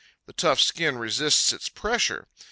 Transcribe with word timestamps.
The 0.25 0.33
tough 0.33 0.59
skin 0.59 0.97
resists 0.97 1.53
its 1.53 1.69
pressure. 1.69 2.27